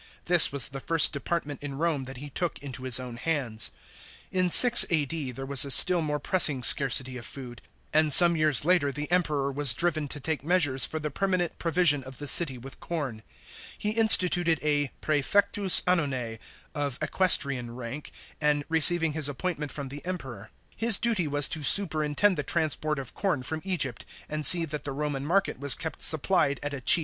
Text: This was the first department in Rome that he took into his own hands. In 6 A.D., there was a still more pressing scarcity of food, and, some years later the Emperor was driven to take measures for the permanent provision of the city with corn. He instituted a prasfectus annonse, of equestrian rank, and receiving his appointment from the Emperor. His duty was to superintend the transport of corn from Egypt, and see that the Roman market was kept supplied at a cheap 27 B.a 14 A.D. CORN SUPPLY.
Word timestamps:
This 0.25 0.51
was 0.51 0.67
the 0.69 0.79
first 0.79 1.13
department 1.13 1.61
in 1.61 1.77
Rome 1.77 2.05
that 2.05 2.17
he 2.17 2.31
took 2.31 2.57
into 2.57 2.85
his 2.85 2.99
own 2.99 3.17
hands. 3.17 3.69
In 4.31 4.49
6 4.49 4.83
A.D., 4.89 5.31
there 5.33 5.45
was 5.45 5.63
a 5.63 5.69
still 5.69 6.01
more 6.01 6.17
pressing 6.17 6.63
scarcity 6.63 7.17
of 7.17 7.25
food, 7.27 7.61
and, 7.93 8.11
some 8.11 8.35
years 8.35 8.65
later 8.65 8.91
the 8.91 9.11
Emperor 9.11 9.51
was 9.51 9.75
driven 9.75 10.07
to 10.07 10.19
take 10.19 10.43
measures 10.43 10.87
for 10.87 10.97
the 10.97 11.11
permanent 11.11 11.59
provision 11.59 12.03
of 12.03 12.17
the 12.17 12.27
city 12.27 12.57
with 12.57 12.79
corn. 12.79 13.21
He 13.77 13.91
instituted 13.91 14.59
a 14.63 14.89
prasfectus 15.03 15.83
annonse, 15.85 16.39
of 16.73 16.97
equestrian 16.99 17.75
rank, 17.75 18.11
and 18.41 18.65
receiving 18.69 19.13
his 19.13 19.29
appointment 19.29 19.71
from 19.71 19.89
the 19.89 20.03
Emperor. 20.03 20.49
His 20.75 20.97
duty 20.97 21.27
was 21.27 21.47
to 21.49 21.61
superintend 21.61 22.37
the 22.37 22.41
transport 22.41 22.97
of 22.97 23.13
corn 23.13 23.43
from 23.43 23.61
Egypt, 23.63 24.07
and 24.27 24.47
see 24.47 24.65
that 24.65 24.83
the 24.83 24.93
Roman 24.93 25.23
market 25.27 25.59
was 25.59 25.75
kept 25.75 26.01
supplied 26.01 26.59
at 26.63 26.73
a 26.73 26.77
cheap 26.77 26.79
27 26.79 26.79
B.a 26.79 26.79
14 26.79 26.79
A.D. 26.79 26.79
CORN 26.79 26.87
SUPPLY. 26.89 26.97